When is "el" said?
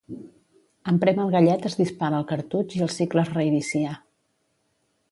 1.25-1.35, 2.23-2.27, 2.87-2.93